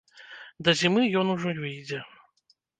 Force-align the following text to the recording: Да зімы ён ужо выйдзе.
Да 0.67 0.71
зімы 0.79 1.05
ён 1.21 1.31
ужо 1.35 1.55
выйдзе. 1.61 2.03